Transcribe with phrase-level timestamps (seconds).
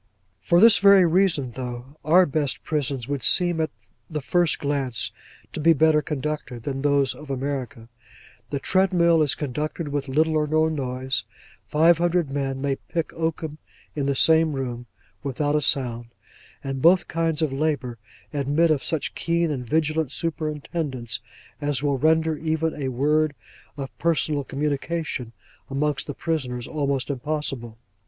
[0.39, 3.69] For this very reason though, our best prisons would seem at
[4.09, 5.11] the first glance
[5.53, 7.87] to be better conducted than those of America.
[8.49, 11.23] The treadmill is conducted with little or no noise;
[11.67, 13.59] five hundred men may pick oakum
[13.95, 14.87] in the same room,
[15.21, 16.07] without a sound;
[16.63, 17.99] and both kinds of labour
[18.33, 21.19] admit of such keen and vigilant superintendence,
[21.61, 23.35] as will render even a word
[23.77, 25.31] of personal communication
[25.69, 27.77] amongst the prisoners almost impossible.